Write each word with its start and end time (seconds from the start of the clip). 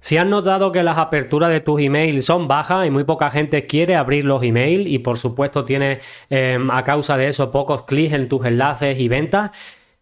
Si 0.00 0.16
has 0.16 0.26
notado 0.26 0.72
que 0.72 0.82
las 0.82 0.96
aperturas 0.96 1.50
de 1.50 1.60
tus 1.60 1.80
emails 1.80 2.24
son 2.24 2.48
bajas 2.48 2.86
y 2.86 2.90
muy 2.90 3.04
poca 3.04 3.30
gente 3.30 3.66
quiere 3.66 3.96
abrir 3.96 4.24
los 4.24 4.42
emails 4.42 4.88
y 4.88 4.98
por 5.00 5.18
supuesto 5.18 5.64
tienes 5.66 5.98
eh, 6.30 6.58
a 6.70 6.84
causa 6.84 7.18
de 7.18 7.28
eso 7.28 7.50
pocos 7.50 7.82
clics 7.82 8.14
en 8.14 8.28
tus 8.28 8.46
enlaces 8.46 8.98
y 8.98 9.08
ventas, 9.08 9.50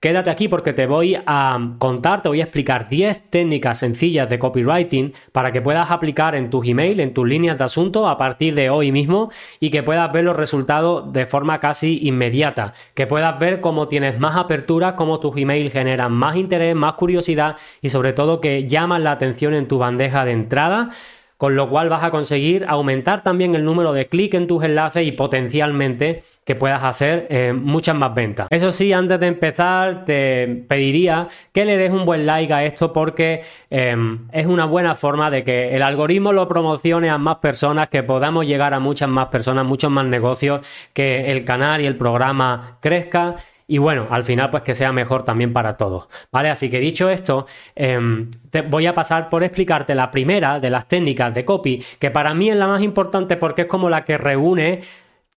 Quédate 0.01 0.30
aquí 0.30 0.47
porque 0.47 0.73
te 0.73 0.87
voy 0.87 1.19
a 1.27 1.59
contar, 1.79 2.23
te 2.23 2.29
voy 2.29 2.41
a 2.41 2.45
explicar 2.45 2.87
10 2.88 3.30
técnicas 3.30 3.80
sencillas 3.80 4.30
de 4.30 4.38
copywriting 4.38 5.12
para 5.33 5.51
que 5.51 5.61
puedas 5.61 5.91
aplicar 5.91 6.37
en 6.37 6.51
tus 6.51 6.69
emails, 6.69 7.01
en 7.01 7.12
tus 7.12 7.27
líneas 7.27 7.59
de 7.59 7.65
asunto 7.65 8.07
a 8.07 8.16
partir 8.16 8.55
de 8.55 8.71
hoy 8.71 8.93
mismo 8.93 9.29
y 9.59 9.71
que 9.71 9.83
puedas 9.83 10.12
ver 10.12 10.23
los 10.23 10.37
resultados 10.37 11.12
de 11.12 11.27
forma 11.27 11.59
casi 11.59 11.98
inmediata, 12.07 12.74
que 12.95 13.09
puedas 13.09 13.41
ver 13.41 13.61
cómo 13.61 13.88
tienes 13.88 14.21
más 14.21 14.37
aperturas, 14.37 14.93
cómo 14.93 15.19
tus 15.19 15.37
emails 15.37 15.73
generan 15.73 16.12
más 16.12 16.37
interés, 16.37 16.77
más 16.77 16.93
curiosidad 16.93 17.57
y 17.83 17.88
sobre 17.88 18.12
todo 18.12 18.41
que 18.41 18.69
llaman 18.69 19.02
la 19.02 19.10
atención 19.10 19.52
en 19.52 19.66
tu 19.66 19.79
bandeja 19.79 20.24
de 20.24 20.30
entrada 20.30 20.91
con 21.38 21.55
lo 21.55 21.70
cual 21.70 21.88
vas 21.88 22.02
a 22.02 22.10
conseguir 22.10 22.66
aumentar 22.69 23.23
también 23.23 23.55
el 23.55 23.65
número 23.65 23.93
de 23.93 24.09
clics 24.09 24.35
en 24.35 24.49
tus 24.49 24.65
enlaces 24.65 25.07
y 25.07 25.12
potencialmente 25.12 26.24
que 26.45 26.57
puedas 26.57 26.82
hacer 26.82 27.29
eh, 27.30 27.52
muchas 27.52 27.95
más 27.95 28.12
ventas. 28.12 28.49
Eso 28.51 28.73
sí, 28.73 28.93
antes 28.93 29.21
de 29.21 29.29
empezar, 29.29 30.04
te 30.04 30.65
pediría 30.66 31.29
que 31.52 31.65
le 31.65 31.77
des 31.77 31.93
un 31.93 32.04
buen 32.04 32.27
like 32.27 32.52
a 32.52 32.65
esto 32.65 32.93
porque 32.93 33.43
em, 33.71 34.27
es 34.32 34.46
una 34.46 34.65
buena 34.65 34.96
forma 34.96 35.30
de 35.30 35.45
que 35.45 35.77
el 35.77 35.82
algoritmo 35.82 36.32
lo 36.32 36.49
promocione 36.49 37.09
a 37.09 37.18
más 37.18 37.37
personas, 37.37 37.88
que 37.88 38.02
podamos 38.02 38.45
llegar 38.45 38.74
a 38.74 38.80
muchas 38.80 39.09
más 39.09 39.27
personas, 39.27 39.65
muchos 39.65 39.90
más 39.93 40.07
negocios, 40.07 40.66
que 40.93 41.30
el 41.30 41.45
canal 41.45 41.82
y 41.82 41.87
el 41.87 41.96
programa 41.96 42.79
crezca 42.80 43.37
y 43.71 43.77
bueno, 43.77 44.07
al 44.11 44.24
final 44.24 44.51
pues 44.51 44.63
que 44.63 44.74
sea 44.74 44.93
mejor 44.93 45.24
también 45.24 45.52
para 45.52 45.77
todos, 45.77 46.09
¿vale? 46.33 46.49
Así 46.49 46.71
que 46.71 46.80
dicho 46.80 47.11
esto, 47.11 47.47
em, 47.77 48.30
te 48.51 48.63
voy 48.63 48.87
a 48.87 48.95
pasar 48.95 49.29
por 49.29 49.45
explicarte 49.45 49.95
la 49.95 50.11
primera 50.11 50.59
de 50.59 50.71
las 50.71 50.88
técnicas 50.88 51.35
de 51.35 51.45
copy, 51.45 51.85
que 51.99 52.11
para 52.11 52.35
mí 52.35 52.51
es 52.51 52.57
la 52.57 52.66
más 52.66 52.83
importante 52.83 53.37
porque 53.37 53.63
es 53.63 53.69
como 53.69 53.91
la 53.91 54.05
que 54.05 54.16
reúne 54.16 54.80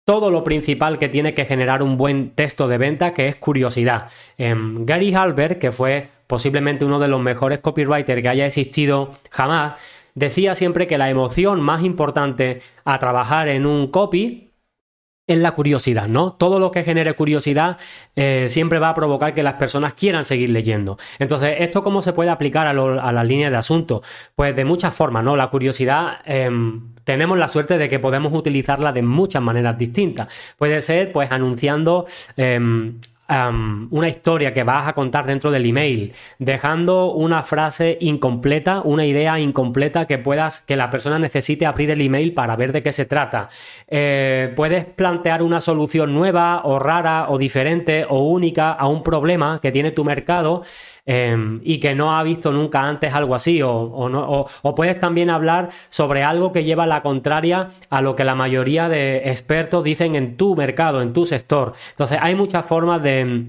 todo 0.06 0.32
lo 0.32 0.44
principal 0.46 0.98
que 0.98 1.10
tiene 1.10 1.34
que 1.34 1.46
generar 1.46 1.84
un 1.84 1.98
buen 1.98 2.32
texto 2.32 2.68
de 2.70 2.78
venta, 2.78 3.14
que 3.14 3.28
es 3.28 3.36
curiosidad. 3.36 4.08
Em, 4.38 4.86
Gary 4.86 5.14
Halbert, 5.14 5.60
que 5.60 5.72
fue 5.72 6.08
posiblemente 6.26 6.86
uno 6.86 7.00
de 7.00 7.10
los 7.10 7.22
mejores 7.22 7.60
copywriters 7.60 8.22
que 8.22 8.30
haya 8.30 8.46
existido 8.46 9.12
jamás, 9.30 9.74
decía 10.16 10.56
siempre 10.56 10.88
que 10.88 10.98
la 10.98 11.10
emoción 11.10 11.60
más 11.62 11.84
importante 11.84 12.62
a 12.86 12.98
trabajar 12.98 13.50
en 13.50 13.66
un 13.66 13.88
copy 13.88 14.51
es 15.28 15.38
la 15.38 15.52
curiosidad, 15.52 16.08
¿no? 16.08 16.34
Todo 16.34 16.60
lo 16.60 16.72
que 16.72 16.84
genere 16.84 17.14
curiosidad 17.14 17.78
eh, 18.16 18.48
siempre 18.50 18.80
va 18.80 18.90
a 18.90 18.94
provocar 18.94 19.34
que 19.34 19.44
las 19.44 19.54
personas 19.54 19.94
quieran 19.94 20.26
seguir 20.26 20.50
leyendo. 20.50 20.98
Entonces, 21.20 21.56
¿esto 21.60 21.84
cómo 21.84 22.02
se 22.02 22.14
puede 22.14 22.30
aplicar 22.30 22.68
a, 22.68 22.74
las 22.74 23.26
líneas 23.26 23.52
de 23.52 23.58
asunto? 23.58 24.02
Pues 24.36 24.56
de 24.56 24.66
muchas 24.66 24.94
formas, 24.94 25.24
¿no? 25.24 25.36
La 25.36 25.50
curiosidad, 25.50 26.20
em, 26.26 26.94
tenemos 27.04 27.38
la 27.38 27.48
suerte 27.48 27.78
de 27.78 27.88
que 27.88 28.00
podemos 28.00 28.34
utilizarla 28.34 28.92
de 28.92 29.02
muchas 29.02 29.42
maneras 29.42 29.78
distintas. 29.78 30.28
Puede 30.58 30.82
ser, 30.82 31.12
pues, 31.12 31.32
anunciando 31.32 32.06
una 33.32 34.08
historia 34.08 34.54
que 34.54 34.64
vas 34.64 34.88
a 34.88 34.94
contar 34.94 35.26
dentro 35.26 35.52
del 35.52 35.66
email, 35.66 36.14
dejando 36.40 37.14
una 37.14 37.44
frase 37.44 37.98
incompleta, 38.02 38.82
una 38.82 39.06
idea 39.06 39.40
incompleta 39.40 40.06
que 40.06 40.18
puedas, 40.18 40.60
que 40.62 40.76
la 40.76 40.90
persona 40.90 41.18
necesite 41.18 41.66
abrir 41.66 41.92
el 41.92 42.02
email 42.02 42.34
para 42.34 42.56
ver 42.56 42.72
de 42.72 42.82
qué 42.82 42.92
se 42.92 43.06
trata. 43.06 43.50
Eh, 43.88 44.52
puedes 44.56 44.86
plantear 44.86 45.44
una 45.44 45.62
solución 45.62 46.14
nueva 46.14 46.62
o 46.66 46.78
rara 46.80 47.30
o 47.30 47.38
diferente 47.38 48.06
o 48.08 48.20
única 48.20 48.72
a 48.72 48.88
un 48.88 49.02
problema 49.02 49.60
que 49.62 49.72
tiene 49.72 49.92
tu 49.92 50.04
mercado 50.04 50.64
Em, 51.06 51.60
y 51.64 51.80
que 51.80 51.96
no 51.96 52.16
ha 52.16 52.24
visto 52.24 52.52
nunca 52.52 52.82
antes 52.84 53.14
algo 53.14 53.34
así, 53.34 53.62
o, 53.62 54.08
no, 54.10 54.46
o, 54.62 54.76
puedes 54.76 55.00
también 55.00 55.30
hablar 55.30 55.70
sobre 55.90 56.24
algo 56.24 56.52
que 56.52 56.64
lleva 56.64 56.86
la 56.86 57.02
contraria 57.02 57.70
a 57.90 58.02
lo 58.02 58.16
que 58.16 58.24
la 58.24 58.36
mayoría 58.36 58.88
de 58.88 59.18
expertos 59.26 59.84
dicen 59.84 60.16
en 60.16 60.38
tu 60.38 60.56
mercado, 60.56 61.02
en 61.02 61.14
tu 61.14 61.26
sector. 61.26 61.74
Entonces, 61.90 62.20
hay 62.22 62.36
muchas 62.36 62.66
formas 62.66 63.02
de, 63.02 63.48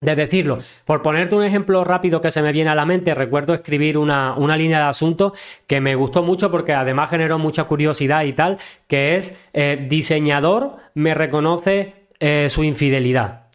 de 0.00 0.14
decirlo. 0.14 0.58
Por 0.84 1.02
ponerte 1.02 1.34
un 1.34 1.42
ejemplo 1.42 1.82
rápido 1.82 2.20
que 2.20 2.30
se 2.30 2.42
me 2.42 2.52
viene 2.52 2.70
a 2.70 2.74
la 2.74 2.86
mente, 2.86 3.14
recuerdo 3.14 3.54
escribir 3.54 3.98
una, 3.98 4.34
una, 4.36 4.56
línea 4.56 4.78
de 4.78 4.84
asunto 4.84 5.32
que 5.66 5.80
me 5.80 5.94
gustó 5.94 6.22
mucho 6.22 6.50
porque 6.50 6.72
además 6.72 7.10
generó 7.10 7.38
mucha 7.38 7.64
curiosidad 7.64 8.24
y 8.24 8.32
tal, 8.32 8.58
que 8.86 9.16
es 9.16 9.34
eh, 9.52 9.86
diseñador 9.88 10.76
me 10.94 11.14
reconoce 11.14 12.08
eh, 12.20 12.48
su 12.48 12.62
infidelidad. 12.62 13.46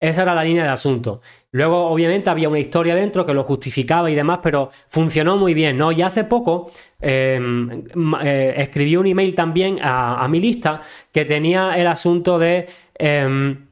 Esa 0.00 0.22
era 0.22 0.34
la 0.34 0.42
línea 0.42 0.64
de 0.64 0.70
asunto. 0.70 1.20
Luego, 1.54 1.86
obviamente, 1.88 2.30
había 2.30 2.48
una 2.48 2.58
historia 2.58 2.94
dentro 2.94 3.26
que 3.26 3.34
lo 3.34 3.44
justificaba 3.44 4.10
y 4.10 4.14
demás, 4.14 4.40
pero 4.42 4.70
funcionó 4.88 5.36
muy 5.36 5.52
bien, 5.52 5.76
¿no? 5.76 5.92
Y 5.92 6.00
hace 6.00 6.24
poco 6.24 6.70
em, 6.98 7.84
eh, 8.24 8.54
escribí 8.56 8.96
un 8.96 9.06
email 9.06 9.34
también 9.34 9.78
a, 9.82 10.26
mi 10.28 10.40
lista 10.40 10.80
que 11.12 11.26
tenía 11.26 11.74
el 11.76 11.88
asunto 11.88 12.38
de 12.38 12.68
em, 12.94 13.66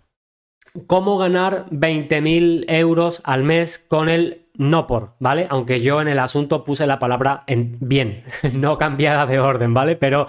cómo 0.87 1.17
ganar 1.17 1.67
20.000 1.71 2.67
euros 2.69 3.23
al 3.25 3.45
mes 3.45 3.79
con 3.79 4.11
el 4.11 4.47
no 4.59 4.87
por, 4.87 5.15
¿vale? 5.19 5.47
Aunque 5.49 5.81
yo 5.81 6.03
en 6.03 6.09
el 6.09 6.19
asunto 6.19 6.65
puse 6.65 6.87
la 6.87 6.99
palabra 6.99 7.45
en 7.47 7.79
bien, 7.81 8.25
no 8.53 8.77
cambiada 8.77 9.25
de 9.25 9.41
orden, 9.41 9.73
¿vale? 9.73 9.97
Pero 9.97 10.27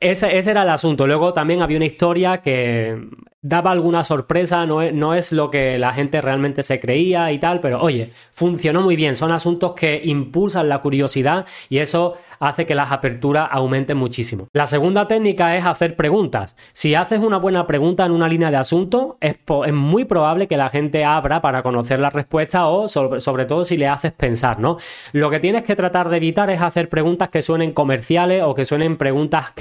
ese, 0.00 0.38
ese, 0.38 0.50
era 0.50 0.62
el 0.62 0.68
asunto. 0.68 1.06
Luego 1.06 1.32
también 1.32 1.62
había 1.62 1.76
una 1.76 1.86
historia 1.86 2.38
que 2.38 3.08
daba 3.40 3.70
alguna 3.70 4.02
sorpresa, 4.02 4.66
no 4.66 4.82
es, 4.82 4.92
no 4.92 5.14
es, 5.14 5.30
lo 5.32 5.50
que 5.50 5.78
la 5.78 5.92
gente 5.92 6.20
realmente 6.20 6.62
se 6.64 6.80
creía 6.80 7.30
y 7.30 7.38
tal, 7.38 7.60
pero 7.60 7.80
oye, 7.80 8.10
funcionó 8.32 8.82
muy 8.82 8.96
bien. 8.96 9.14
Son 9.14 9.30
asuntos 9.30 9.74
que 9.74 10.00
impulsan 10.04 10.68
la 10.68 10.80
curiosidad 10.80 11.46
y 11.68 11.78
eso 11.78 12.14
hace 12.40 12.66
que 12.66 12.74
las 12.74 12.90
aperturas 12.90 13.48
aumenten 13.50 13.96
muchísimo. 13.96 14.48
La 14.52 14.66
segunda 14.66 15.06
técnica 15.06 15.56
es 15.56 15.64
hacer 15.64 15.94
preguntas. 15.96 16.56
Si 16.72 16.94
haces 16.94 17.20
una 17.20 17.38
buena 17.38 17.66
pregunta 17.66 18.04
en 18.04 18.12
una 18.12 18.28
línea 18.28 18.50
de 18.50 18.56
asunto, 18.56 19.16
es, 19.20 19.36
es 19.66 19.72
muy 19.72 20.04
probable 20.04 20.48
que 20.48 20.56
la 20.56 20.70
gente 20.70 21.04
abra 21.04 21.40
para 21.40 21.62
conocer 21.62 22.00
la 22.00 22.10
respuesta 22.10 22.66
o 22.66 22.88
sobre, 22.88 23.20
sobre, 23.20 23.44
todo 23.44 23.64
si 23.64 23.76
le 23.76 23.88
haces 23.88 24.12
pensar, 24.12 24.58
¿no? 24.58 24.78
Lo 25.12 25.30
que 25.30 25.40
tienes 25.40 25.62
que 25.62 25.76
tratar 25.76 26.08
de 26.08 26.16
evitar 26.16 26.50
es 26.50 26.60
hacer 26.60 26.88
preguntas 26.88 27.28
que 27.28 27.42
suenen 27.42 27.72
comerciales 27.72 28.42
o 28.42 28.54
que 28.54 28.64
suenen 28.64 28.96
preguntas 28.96 29.52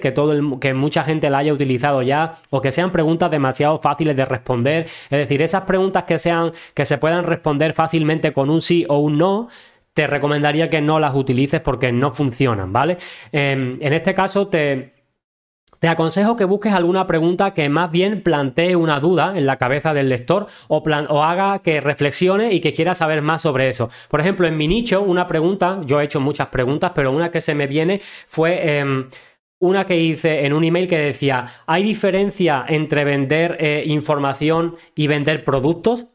que, 0.00 0.12
todo 0.12 0.32
el, 0.32 0.58
que 0.60 0.74
mucha 0.74 1.04
gente 1.04 1.30
la 1.30 1.38
haya 1.38 1.52
utilizado 1.52 2.02
ya, 2.02 2.34
o 2.50 2.60
que 2.60 2.72
sean 2.72 2.92
preguntas 2.92 3.30
demasiado 3.30 3.78
fáciles 3.78 4.16
de 4.16 4.24
responder. 4.24 4.84
Es 4.84 5.18
decir, 5.18 5.42
esas 5.42 5.62
preguntas 5.62 6.04
que 6.04 6.18
sean, 6.18 6.52
que 6.74 6.84
se 6.84 6.98
puedan 6.98 7.24
responder 7.24 7.72
fácilmente 7.72 8.32
con 8.32 8.50
un 8.50 8.60
sí 8.60 8.84
o 8.88 8.98
un 8.98 9.18
no, 9.18 9.48
te 9.94 10.06
recomendaría 10.06 10.70
que 10.70 10.80
no 10.80 11.00
las 11.00 11.14
utilices 11.14 11.60
porque 11.60 11.92
no 11.92 12.12
funcionan, 12.12 12.72
¿vale? 12.72 12.98
Em, 13.32 13.76
en 13.80 13.92
este 13.92 14.14
caso 14.14 14.48
te, 14.48 14.94
te 15.80 15.88
aconsejo 15.88 16.36
que 16.36 16.44
busques 16.44 16.72
alguna 16.72 17.06
pregunta 17.06 17.54
que 17.54 17.68
más 17.68 17.90
bien 17.90 18.22
plantee 18.22 18.76
una 18.76 19.00
duda 19.00 19.32
en 19.34 19.46
la 19.46 19.56
cabeza 19.56 19.94
del 19.94 20.10
lector 20.10 20.46
o, 20.68 20.82
plan 20.82 21.06
o, 21.08 21.24
haga 21.24 21.60
que 21.60 21.80
reflexione 21.80 22.52
y 22.52 22.60
que 22.60 22.74
quiera 22.74 22.94
saber 22.94 23.22
más 23.22 23.42
sobre 23.42 23.68
eso. 23.68 23.88
Por 24.08 24.20
ejemplo, 24.20 24.46
en 24.46 24.56
mi 24.56 24.68
nicho, 24.68 25.00
una 25.00 25.26
pregunta, 25.26 25.80
yo 25.86 26.00
he 26.00 26.04
hecho 26.04 26.20
muchas 26.20 26.48
preguntas, 26.48 26.92
pero 26.94 27.10
una 27.10 27.30
que 27.30 27.40
se 27.40 27.54
me 27.54 27.66
viene 27.66 28.00
fue... 28.26 28.78
Em, 28.78 29.08
una 29.60 29.86
que 29.86 29.98
hice 29.98 30.44
en 30.44 30.52
un 30.52 30.64
email 30.64 30.88
que 30.88 30.98
decía, 30.98 31.46
¿hay 31.66 31.84
diferencia 31.84 32.64
entre 32.66 33.04
vender 33.04 33.56
eh, 33.60 33.84
información 33.86 34.74
y 34.96 35.06
vender 35.06 35.44
productos? 35.44 36.06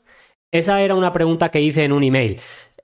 Esa 0.51 0.81
era 0.81 0.95
una 0.95 1.13
pregunta 1.13 1.49
que 1.49 1.61
hice 1.61 1.83
en 1.83 1.93
un 1.93 2.03
email. 2.03 2.37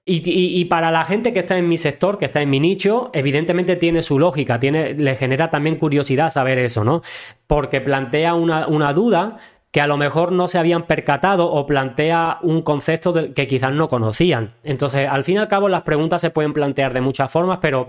Y, 0.04 0.66
para 0.66 0.92
la 0.92 1.06
gente 1.06 1.32
que 1.32 1.40
está 1.40 1.58
en 1.58 1.70
mi 1.70 1.78
sector, 1.78 2.18
que 2.18 2.26
está 2.26 2.42
en 2.42 2.50
mi 2.50 2.60
nicho, 2.60 3.12
evidentemente 3.14 3.76
tiene 3.76 4.02
su 4.02 4.18
lógica, 4.20 4.60
tiene, 4.60 4.94
le 4.94 5.16
genera 5.16 5.50
también 5.52 5.78
curiosidad 5.78 6.32
saber 6.32 6.58
eso, 6.58 6.84
¿no? 6.84 7.02
Porque 7.48 7.82
plantea 7.82 8.34
una, 8.34 8.68
una 8.68 8.94
duda 8.94 9.38
que 9.70 9.80
a 9.80 9.88
lo 9.88 9.98
mejor 9.98 10.34
no 10.34 10.48
se 10.48 10.58
habían 10.58 10.86
percatado 10.86 11.50
o 11.50 11.66
plantea 11.66 12.40
un 12.42 12.62
concepto 12.62 13.34
que 13.34 13.48
quizás 13.48 13.72
no 13.72 13.88
conocían. 13.88 14.56
Entonces, 14.64 15.08
al 15.08 15.24
fin 15.24 15.36
y 15.36 15.38
al 15.38 15.48
cabo, 15.48 15.70
las 15.70 15.84
preguntas 15.84 16.20
se 16.20 16.30
pueden 16.32 16.52
plantear 16.52 16.94
de 16.94 17.00
muchas 17.00 17.32
formas, 17.32 17.60
pero 17.62 17.88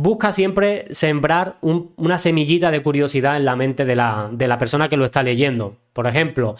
busca 0.00 0.32
siempre 0.32 0.86
sembrar 0.90 1.56
una 1.60 2.18
semillita 2.18 2.70
de 2.70 2.82
curiosidad 2.82 3.36
en 3.36 3.44
la 3.44 3.54
mente 3.54 3.84
de 3.84 3.94
la, 3.94 4.30
de 4.32 4.48
la 4.48 4.56
persona 4.56 4.88
que 4.88 4.96
lo 4.96 5.04
está 5.04 5.22
leyendo. 5.22 5.76
Por 5.92 6.06
ejemplo, 6.06 6.56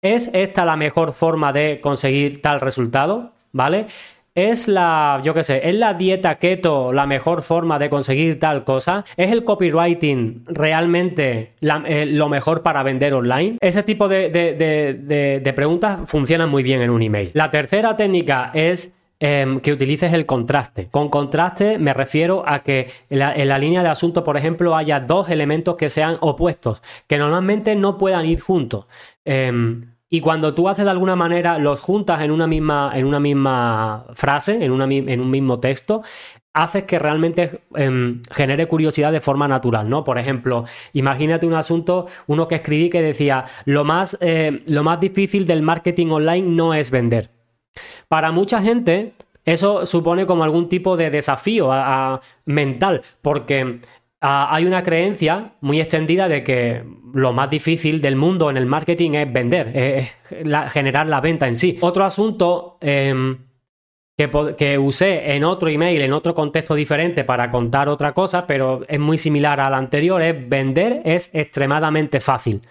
¿es 0.00 0.30
esta 0.32 0.64
la 0.64 0.76
mejor 0.78 1.12
forma 1.12 1.52
de 1.52 1.80
conseguir 1.82 2.40
tal 2.40 2.60
resultado? 2.60 3.32
¿Vale? 3.52 3.86
es 4.34 4.68
la, 4.68 5.20
yo 5.24 5.34
qué 5.34 5.42
sé, 5.42 5.68
es 5.68 5.74
la 5.74 5.94
dieta 5.94 6.36
keto 6.36 6.92
la 6.92 7.06
mejor 7.06 7.42
forma 7.42 7.80
de 7.80 7.90
conseguir 7.90 8.38
tal 8.38 8.62
cosa, 8.62 9.04
es 9.16 9.32
el 9.32 9.42
copywriting 9.42 10.44
realmente 10.46 11.54
eh, 11.60 12.06
lo 12.06 12.28
mejor 12.28 12.62
para 12.62 12.84
vender 12.84 13.14
online. 13.14 13.56
Ese 13.60 13.82
tipo 13.82 14.06
de, 14.06 14.30
de 14.30 15.52
preguntas 15.54 16.00
funcionan 16.04 16.50
muy 16.50 16.62
bien 16.62 16.82
en 16.82 16.90
un 16.90 17.02
email. 17.02 17.32
La 17.34 17.50
tercera 17.50 17.96
técnica 17.96 18.52
es 18.54 18.92
Em, 19.20 19.58
que 19.58 19.72
utilices 19.72 20.12
el 20.12 20.26
contraste. 20.26 20.90
Con 20.92 21.08
contraste 21.08 21.76
me 21.78 21.92
refiero 21.92 22.44
a 22.46 22.62
que 22.62 22.88
en 23.10 23.18
la, 23.18 23.58
línea 23.58 23.82
de 23.82 23.88
asunto, 23.88 24.22
por 24.22 24.36
ejemplo, 24.36 24.76
haya 24.76 25.00
dos 25.00 25.28
elementos 25.28 25.74
que 25.74 25.90
sean 25.90 26.18
opuestos, 26.20 26.82
que 27.08 27.18
normalmente 27.18 27.74
no 27.74 27.98
puedan 27.98 28.26
ir 28.26 28.38
juntos. 28.38 28.86
Em, 29.24 29.80
y 30.08 30.20
cuando 30.20 30.54
tú 30.54 30.68
haces 30.68 30.84
de 30.84 30.92
alguna 30.92 31.16
manera, 31.16 31.58
los 31.58 31.80
juntas 31.80 32.22
en 32.22 32.30
una 32.30 32.46
misma, 32.46 32.92
en 32.94 33.06
una 33.06 33.18
misma 33.18 34.06
frase, 34.14 34.64
en, 34.64 34.80
en 34.80 35.20
un 35.20 35.30
mismo 35.30 35.58
texto, 35.58 36.02
haces 36.52 36.84
que 36.84 37.00
realmente 37.00 37.62
em, 37.74 38.22
genere 38.30 38.66
curiosidad 38.66 39.10
de 39.10 39.20
forma 39.20 39.48
natural, 39.48 39.90
¿no? 39.90 40.04
Por 40.04 40.18
ejemplo, 40.18 40.64
imagínate 40.92 41.44
un 41.44 41.54
asunto, 41.54 42.06
uno 42.28 42.46
que 42.46 42.54
escribí 42.54 42.88
que 42.88 43.02
decía, 43.02 43.46
lo 43.64 43.84
más, 43.84 44.16
eh, 44.20 44.62
lo 44.66 44.84
más 44.84 45.00
difícil 45.00 45.44
del 45.44 45.62
marketing 45.62 46.08
online 46.10 46.48
no 46.48 46.72
es 46.72 46.92
vender. 46.92 47.37
Para 48.08 48.32
mucha 48.32 48.60
gente, 48.60 49.12
eso 49.44 49.86
supone 49.86 50.26
como 50.26 50.44
algún 50.44 50.68
tipo 50.68 50.96
de 50.96 51.10
desafío 51.10 51.70
mental, 52.44 53.02
porque 53.22 53.80
hay 54.20 54.66
una 54.66 54.82
creencia 54.82 55.52
muy 55.60 55.80
extendida 55.80 56.28
de 56.28 56.42
que 56.42 56.84
lo 57.14 57.32
más 57.32 57.48
difícil 57.50 58.00
del 58.00 58.16
mundo 58.16 58.50
en 58.50 58.56
el 58.56 58.66
marketing 58.66 59.12
es 59.12 59.32
vender, 59.32 59.76
es 59.76 60.12
generar 60.72 61.08
la 61.08 61.20
venta 61.20 61.46
en 61.46 61.56
sí. 61.56 61.78
Otro 61.80 62.04
asunto 62.04 62.78
em, 62.80 63.38
que, 64.16 64.28
que, 64.58 64.76
usé 64.76 65.34
en 65.34 65.44
otro 65.44 65.68
email, 65.68 66.00
en 66.00 66.12
otro 66.12 66.34
contexto 66.34 66.74
diferente 66.74 67.24
para 67.24 67.50
contar 67.50 67.88
otra 67.88 68.12
cosa, 68.12 68.46
pero 68.46 68.84
es 68.88 68.98
muy 68.98 69.18
similar 69.18 69.60
al 69.60 69.74
anterior, 69.74 70.20
es 70.20 70.48
vender 70.48 71.00
es 71.04 71.30
extremadamente 71.32 72.18
fácil. 72.18 72.62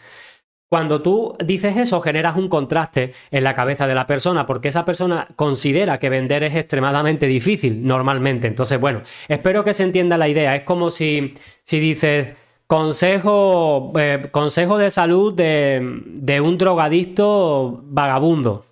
Cuando 0.69 1.01
tú 1.01 1.35
dices 1.45 1.77
eso, 1.77 2.01
generas 2.01 2.35
un 2.35 2.49
contraste 2.49 3.13
en 3.31 3.45
la 3.45 3.55
cabeza 3.55 3.87
de 3.87 3.95
la 3.95 4.05
persona, 4.05 4.45
porque 4.45 4.67
esa 4.67 4.83
persona 4.83 5.27
considera 5.37 5.97
que 5.97 6.09
vender 6.09 6.43
es 6.43 6.55
extremadamente 6.55 7.25
difícil 7.25 7.85
normalmente. 7.85 8.47
Entonces, 8.47 8.77
bueno, 8.77 9.01
espero 9.29 9.63
que 9.63 9.73
se 9.73 9.83
entienda 9.83 10.17
la 10.17 10.27
idea. 10.27 10.55
Es 10.57 10.63
como 10.63 10.91
si, 10.91 11.35
si 11.63 11.79
dices 11.79 12.35
consejo, 12.67 13.93
eh, 13.97 14.27
consejo 14.31 14.77
de 14.77 14.91
salud 14.91 15.33
de, 15.33 16.01
de 16.05 16.41
un 16.41 16.57
drogadicto 16.57 17.81
vagabundo, 17.85 18.65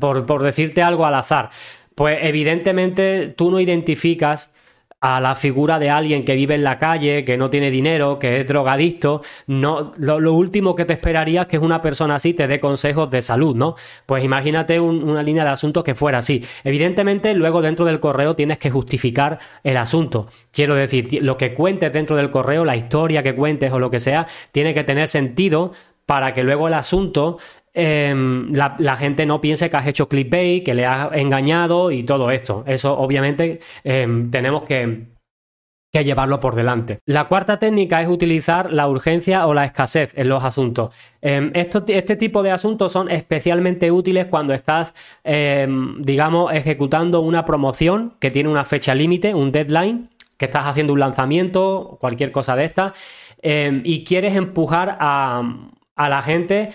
por, 0.00 0.24
por 0.24 0.42
decirte 0.42 0.82
algo 0.82 1.04
al 1.04 1.16
azar. 1.16 1.50
Pues 1.94 2.18
evidentemente 2.22 3.28
tú 3.28 3.50
no 3.50 3.60
identificas 3.60 4.50
a 5.00 5.20
la 5.20 5.34
figura 5.34 5.78
de 5.78 5.90
alguien 5.90 6.24
que 6.24 6.34
vive 6.34 6.54
en 6.54 6.64
la 6.64 6.78
calle, 6.78 7.24
que 7.24 7.36
no 7.36 7.50
tiene 7.50 7.70
dinero, 7.70 8.18
que 8.18 8.40
es 8.40 8.46
drogadicto, 8.46 9.20
no, 9.46 9.92
lo, 9.98 10.32
último 10.32 10.74
que 10.74 10.86
te 10.86 10.94
esperaría 10.94 11.42
es 11.42 11.46
que 11.48 11.58
una 11.58 11.82
persona 11.82 12.14
así 12.14 12.32
te 12.32 12.48
dé 12.48 12.60
consejos 12.60 13.10
de 13.10 13.20
salud, 13.20 13.54
¿no? 13.54 13.74
Pues 14.06 14.24
imagínate 14.24 14.80
una 14.80 15.22
línea 15.22 15.44
de 15.44 15.50
asuntos 15.50 15.84
que 15.84 15.94
fuera 15.94 16.18
así. 16.18 16.42
Evidentemente, 16.64 17.34
luego 17.34 17.60
dentro 17.60 17.84
del 17.84 18.00
correo 18.00 18.34
tienes 18.34 18.58
que 18.58 18.70
justificar 18.70 19.38
el 19.62 19.76
asunto. 19.76 20.28
Quiero 20.50 20.74
decir, 20.74 21.22
lo 21.22 21.36
que 21.36 21.52
cuentes 21.52 21.92
dentro 21.92 22.16
del 22.16 22.30
correo, 22.30 22.64
la 22.64 22.76
historia 22.76 23.22
que 23.22 23.34
cuentes 23.34 23.72
o 23.72 23.78
lo 23.78 23.90
que 23.90 24.00
sea, 24.00 24.26
tiene 24.50 24.72
que 24.72 24.84
tener 24.84 25.08
sentido 25.08 25.72
para 26.06 26.32
que 26.32 26.44
luego 26.44 26.68
el 26.68 26.74
asunto 26.74 27.38
Em, 27.78 28.54
la, 28.54 28.96
gente 28.96 29.26
no 29.26 29.42
piense 29.42 29.68
que 29.68 29.76
has 29.76 29.86
hecho 29.86 30.08
clickbait, 30.08 30.64
que 30.64 30.72
le 30.72 30.86
has 30.86 31.12
engañado 31.12 31.90
y 31.90 32.04
todo 32.04 32.30
esto. 32.30 32.64
Eso 32.66 32.96
obviamente 32.96 33.60
em, 33.84 34.30
tenemos 34.30 34.62
que, 34.62 35.14
llevarlo 35.92 36.40
por 36.40 36.54
delante. 36.54 36.98
La 37.06 37.26
cuarta 37.26 37.58
técnica 37.58 38.02
es 38.02 38.08
utilizar 38.08 38.70
la 38.70 38.86
urgencia 38.86 39.46
o 39.46 39.54
la 39.54 39.64
escasez 39.64 40.12
en 40.14 40.28
los 40.28 40.44
asuntos. 40.44 40.94
Em, 41.22 41.50
este 41.54 42.16
tipo 42.16 42.42
de 42.42 42.50
asuntos 42.50 42.92
son 42.92 43.10
especialmente 43.10 43.90
útiles 43.90 44.26
cuando 44.26 44.52
estás, 44.52 44.92
digamos, 45.24 46.52
ejecutando 46.52 47.22
una 47.22 47.46
promoción 47.46 48.12
que 48.20 48.30
tiene 48.30 48.50
una 48.50 48.66
fecha 48.66 48.94
límite, 48.94 49.34
un 49.34 49.52
deadline, 49.52 50.10
que 50.36 50.44
estás 50.44 50.66
haciendo 50.66 50.92
un 50.92 51.00
lanzamiento, 51.00 51.96
cualquier 51.98 52.30
cosa 52.30 52.56
de 52.56 52.64
esta, 52.66 52.92
y 53.42 54.04
quieres 54.04 54.36
empujar 54.36 54.98
a, 55.00 55.40
a 55.96 56.08
la 56.10 56.20
gente 56.20 56.72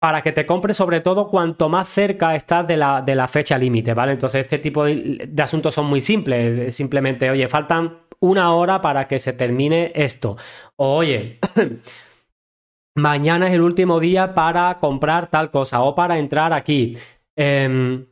para 0.00 0.22
que 0.22 0.32
te 0.32 0.46
compre 0.46 0.72
sobre 0.72 1.00
todo 1.00 1.28
cuanto 1.28 1.68
más 1.68 1.86
cerca 1.86 2.34
estás 2.34 2.66
de 2.66 2.78
la, 2.78 3.02
de 3.02 3.14
la 3.14 3.28
fecha 3.28 3.58
límite, 3.58 3.92
¿vale? 3.92 4.12
Entonces 4.12 4.40
este 4.40 4.58
tipo 4.58 4.84
de, 4.84 5.30
asuntos 5.38 5.74
son 5.74 5.86
muy 5.86 6.00
simples, 6.00 6.74
simplemente, 6.74 7.30
oye, 7.30 7.46
faltan 7.48 7.98
una 8.18 8.54
hora 8.54 8.80
para 8.80 9.06
que 9.06 9.18
se 9.18 9.34
termine 9.34 9.92
esto, 9.94 10.36
o 10.76 10.96
oye, 10.96 11.38
mañana 12.96 13.48
es 13.48 13.54
el 13.54 13.60
último 13.60 14.00
día 14.00 14.34
para 14.34 14.78
comprar 14.80 15.28
tal 15.28 15.50
cosa 15.50 15.82
o 15.82 15.94
para 15.94 16.18
entrar 16.18 16.54
aquí. 16.54 16.96
Em, 17.36 18.06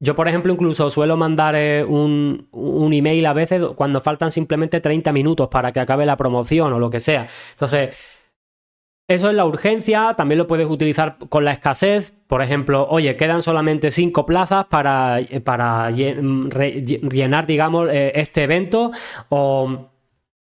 yo, 0.00 0.14
por 0.14 0.28
ejemplo, 0.28 0.52
incluso 0.52 0.88
suelo 0.90 1.16
mandar 1.16 1.56
eh, 1.56 1.84
un, 1.84 2.48
un, 2.52 2.92
email 2.92 3.26
a 3.26 3.32
veces 3.32 3.62
cuando 3.74 4.00
faltan 4.00 4.30
simplemente 4.30 4.80
30 4.80 5.12
minutos 5.12 5.48
para 5.48 5.72
que 5.72 5.80
acabe 5.80 6.06
la 6.06 6.16
promoción 6.16 6.72
o 6.72 6.78
lo 6.78 6.90
que 6.90 7.00
sea. 7.00 7.26
Entonces, 7.50 7.96
eso 9.08 9.30
es 9.30 9.34
la 9.34 9.46
urgencia, 9.46 10.12
también 10.18 10.36
lo 10.38 10.46
puedes 10.46 10.68
utilizar 10.68 11.16
con 11.30 11.42
la 11.42 11.52
escasez. 11.52 12.12
Por 12.26 12.42
ejemplo, 12.42 12.86
oye, 12.90 13.16
quedan 13.16 13.40
solamente 13.40 13.90
cinco 13.90 14.26
plazas 14.26 14.66
para, 14.66 15.20
eh, 15.20 15.40
para 15.40 15.90
llenar, 15.90 17.46
digamos, 17.46 17.88
eh, 17.90 18.12
este 18.16 18.42
evento. 18.42 18.92
O 19.30 19.88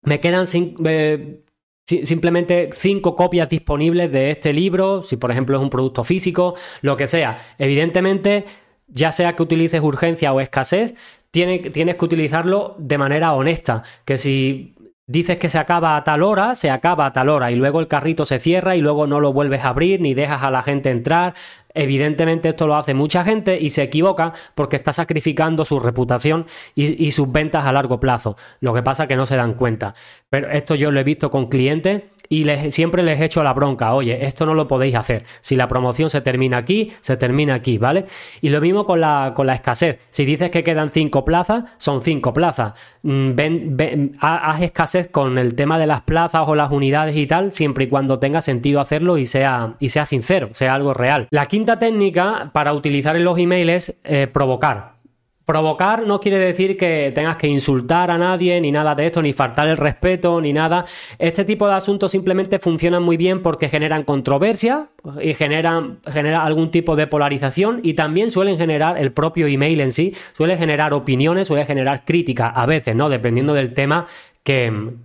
me 0.02 0.20
quedan 0.20 0.48
eh, 0.52 1.44
simplemente 1.86 2.70
cinco 2.74 3.16
copias 3.16 3.50
disponibles 3.50 4.12
de 4.12 4.32
este 4.32 4.52
libro, 4.52 5.04
si 5.04 5.16
por 5.18 5.30
ejemplo 5.30 5.56
es 5.56 5.62
un 5.62 5.70
producto 5.70 6.04
físico, 6.04 6.56
lo 6.82 6.98
que 6.98 7.06
sea. 7.06 7.38
Evidentemente, 7.60 8.46
ya 8.88 9.12
sea 9.12 9.36
que 9.36 9.44
utilices 9.44 9.80
urgencia 9.82 10.34
o 10.34 10.40
escasez, 10.42 10.96
tienes 11.30 11.96
que 11.96 12.06
utilizarlo 12.06 12.76
de 12.80 12.98
manera 12.98 13.34
honesta. 13.34 13.84
Que 14.06 14.18
si 14.18 14.74
dices 15.10 15.40
que 15.40 15.50
se 15.50 15.58
acaba 15.58 15.98
a 15.98 16.04
tal 16.04 16.22
hora, 16.22 16.54
se 16.54 16.70
acaba 16.70 17.08
a 17.08 17.14
tal 17.14 17.30
hora 17.30 17.50
y 17.52 17.56
luego 17.56 17.80
el 17.80 17.88
carrito 17.88 18.26
se 18.26 18.40
cierra 18.40 18.76
y 18.76 18.82
luego 18.82 19.08
no 19.08 19.20
lo 19.20 19.34
vuelves 19.34 19.66
a 19.66 19.70
abrir 19.70 20.00
ni 20.02 20.14
dejas 20.14 20.44
a 20.44 20.52
la 20.52 20.62
gente 20.62 20.92
entrar. 20.92 21.34
Evidentemente 21.74 22.50
esto 22.50 22.68
lo 22.68 22.76
hace 22.76 22.94
mucha 22.94 23.24
gente 23.24 23.60
y 23.60 23.70
se 23.70 23.84
equivoca 23.84 24.34
porque 24.56 24.76
está 24.76 24.94
sacrificando 24.94 25.66
su 25.66 25.80
reputación 25.80 26.46
y, 26.76 27.12
sus 27.12 27.32
ventas 27.32 27.66
a 27.66 27.72
largo 27.72 28.00
plazo. 28.00 28.38
Lo 28.60 28.74
que 28.74 28.84
pasa 28.84 29.04
es 29.04 29.10
que 29.10 29.16
no 29.16 29.26
se 29.26 29.36
dan 29.36 29.54
cuenta. 29.54 29.94
Pero 30.30 30.50
esto 30.52 30.76
yo 30.76 30.92
lo 30.92 31.00
he 31.00 31.04
visto 31.04 31.30
con 31.32 31.48
clientes 31.48 32.04
y 32.28 32.44
les, 32.44 32.74
siempre 32.74 33.02
les 33.02 33.20
echo 33.20 33.44
la 33.44 33.54
bronca, 33.54 33.94
oye, 33.94 34.26
esto 34.26 34.46
no 34.46 34.54
lo 34.54 34.68
podéis 34.68 34.96
hacer. 34.96 35.26
Si 35.42 35.56
la 35.56 35.68
promoción 35.68 36.10
se 36.10 36.22
termina 36.22 36.58
aquí, 36.58 36.92
se 37.02 37.18
termina 37.18 37.56
aquí, 37.56 37.80
¿vale? 37.80 38.06
Y 38.42 38.50
lo 38.50 38.62
mismo 38.62 38.86
con 38.86 39.02
la, 39.02 39.34
con 39.36 39.48
la 39.48 39.54
escasez. 39.54 40.00
Si 40.12 40.26
dices 40.26 40.52
que 40.52 40.64
quedan 40.64 40.92
cinco 40.92 41.26
plazas, 41.26 41.64
son 41.78 42.02
cinco 42.02 42.32
plazas. 42.34 42.74
Mm, 43.02 43.36
ven, 43.36 44.18
haz 44.20 44.62
escasez 44.62 45.08
con 45.08 45.38
el 45.40 45.56
tema 45.56 45.80
de 45.80 45.88
las 45.88 46.02
plazas 46.02 46.44
o 46.46 46.56
las 46.56 46.72
unidades 46.72 47.16
y 47.16 47.26
tal, 47.26 47.52
siempre 47.52 47.86
y 47.86 47.88
cuando 47.88 48.20
tenga 48.20 48.42
sentido 48.42 48.80
hacerlo 48.80 49.18
y 49.18 49.26
sea, 49.26 49.76
y 49.80 49.90
sea 49.90 50.06
sincero, 50.06 50.50
sea 50.54 50.76
algo 50.76 50.94
real. 50.94 51.28
La 51.32 51.46
técnica 51.66 52.52
para 52.54 52.74
utilizar 52.74 53.16
en 53.16 53.24
los 53.24 53.38
emails 53.38 53.96
eh, 54.04 54.28
provocar. 54.28 55.00
Provocar 55.46 56.06
no 56.06 56.20
quiere 56.20 56.38
decir 56.38 56.78
que 56.78 57.12
tengas 57.16 57.36
que 57.36 57.48
insultar 57.48 58.12
a 58.12 58.20
nadie, 58.20 58.62
ni 58.62 58.72
nada 58.72 58.94
de 58.94 59.08
esto, 59.08 59.20
ni 59.20 59.34
faltar 59.34 59.68
el 59.68 59.78
respeto, 59.78 60.40
ni 60.42 60.54
nada. 60.54 60.86
Este 61.18 61.44
tipo 61.44 61.68
de 61.68 61.74
asuntos 61.74 62.12
simplemente 62.12 62.60
funcionan 62.60 63.02
muy 63.02 63.18
bien 63.18 63.42
porque 63.42 63.68
generan 63.68 64.04
controversia 64.04 64.90
y 65.20 65.34
generan, 65.34 66.02
algún 66.06 66.70
tipo 66.70 66.96
de 66.96 67.08
polarización 67.08 67.80
y 67.82 67.96
también 67.96 68.30
suelen 68.30 68.60
generar 68.60 69.00
el 69.00 69.12
propio 69.12 69.48
email 69.48 69.82
en 69.82 69.92
sí, 69.92 70.16
suele 70.34 70.56
generar 70.56 70.94
opiniones, 70.94 71.48
suele 71.48 71.66
generar 71.66 72.06
crítica 72.06 72.50
a 72.50 72.68
veces, 72.68 72.96
¿no? 72.96 73.10
Dependiendo 73.10 73.56
del 73.56 73.74
tema 73.74 74.06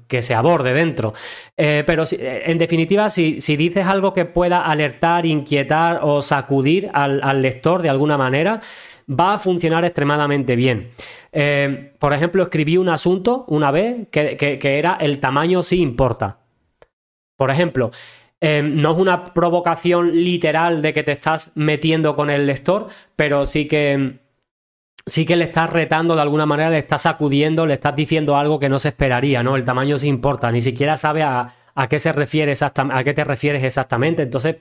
que, 0.08 0.22
se 0.22 0.34
aborde 0.34 0.72
dentro. 0.72 1.12
Eh, 1.56 1.84
pero 1.86 2.04
en 2.10 2.56
definitiva, 2.56 3.10
si, 3.10 3.38
dices 3.38 3.86
algo 3.86 4.14
que 4.14 4.24
pueda 4.24 4.62
alertar, 4.62 5.26
inquietar 5.26 6.00
o 6.02 6.22
sacudir 6.22 6.90
al 6.92 7.42
lector 7.42 7.82
de 7.82 7.90
alguna 7.90 8.16
manera, 8.16 8.60
va 9.08 9.34
a 9.34 9.38
funcionar 9.38 9.84
extremadamente 9.84 10.56
bien. 10.56 10.90
Eh, 11.32 11.92
por 11.98 12.12
ejemplo, 12.12 12.42
escribí 12.42 12.76
un 12.76 12.88
asunto 12.88 13.44
una 13.48 13.70
vez 13.70 14.08
que, 14.10 14.58
era 14.62 14.96
el 15.00 15.18
tamaño 15.20 15.62
sí 15.62 15.80
importa. 15.80 16.38
Por 17.36 17.50
ejemplo, 17.50 17.90
eh, 18.40 18.62
no 18.62 18.92
es 18.92 18.98
una 18.98 19.24
provocación 19.24 20.12
literal 20.12 20.80
de 20.82 20.92
que 20.92 21.02
te 21.02 21.12
estás 21.12 21.52
metiendo 21.54 22.14
con 22.14 22.30
el 22.30 22.46
lector, 22.46 22.88
pero 23.16 23.46
sí 23.46 23.66
que 23.66 24.23
sí 25.06 25.26
que 25.26 25.36
le 25.36 25.44
estás 25.44 25.70
retando 25.70 26.14
de 26.14 26.22
alguna 26.22 26.46
manera, 26.46 26.70
le 26.70 26.78
estás 26.78 27.02
sacudiendo, 27.02 27.66
le 27.66 27.74
estás 27.74 27.94
diciendo 27.94 28.36
algo 28.36 28.58
que 28.58 28.68
no 28.68 28.78
se 28.78 28.88
esperaría, 28.88 29.42
¿no? 29.42 29.56
El 29.56 29.64
tamaño 29.64 29.98
sí 29.98 30.08
importa, 30.08 30.50
ni 30.50 30.62
siquiera 30.62 30.96
sabe 30.96 31.22
a, 31.22 31.52
qué 31.88 31.98
se 31.98 32.12
refiere 32.12 32.52
exactamente, 32.52 33.00
a 33.00 33.04
qué 33.04 33.14
te 33.14 33.24
refieres 33.24 33.62
exactamente. 33.64 34.22
Entonces, 34.22 34.56